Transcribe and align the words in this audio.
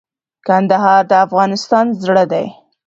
کندهار 0.47 1.01
د 1.09 1.11
افغانستان 1.25 1.85
زړه 2.03 2.23
دي 2.31 2.45